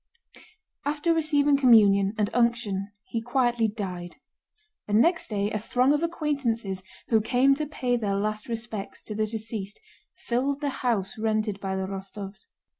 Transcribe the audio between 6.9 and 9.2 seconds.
who came to pay their last respects to